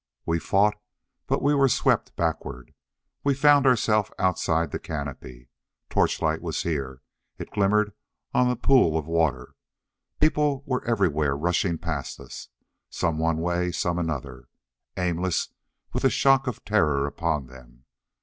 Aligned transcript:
We 0.25 0.39
fought, 0.39 0.81
but 1.27 1.43
we 1.43 1.53
were 1.53 1.69
swept 1.69 2.15
backward. 2.15 2.73
We 3.23 3.35
found 3.35 3.67
ourselves 3.67 4.09
outside 4.17 4.71
the 4.71 4.79
canopy. 4.79 5.49
Torchlight 5.91 6.41
was 6.41 6.63
here. 6.63 7.03
It 7.37 7.51
glimmered 7.51 7.93
on 8.33 8.49
the 8.49 8.55
pool 8.55 8.97
of 8.97 9.05
water. 9.05 9.53
People 10.19 10.63
were 10.65 10.83
everywhere 10.87 11.37
rushing 11.37 11.77
past 11.77 12.19
us, 12.19 12.49
some 12.89 13.19
one 13.19 13.37
way, 13.37 13.71
some 13.71 13.99
another. 13.99 14.47
Aimless, 14.97 15.49
with 15.93 16.01
the 16.01 16.09
shock 16.09 16.47
of 16.47 16.65
terror 16.65 17.05
upon 17.05 17.45
them. 17.45 17.85